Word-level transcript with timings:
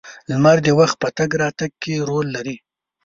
•لمر 0.29 0.57
د 0.65 0.67
وخت 0.79 0.95
په 1.01 1.09
تګ 1.17 1.29
راتګ 1.41 1.71
کې 1.81 1.93
رول 2.09 2.27
لري. 2.35 2.55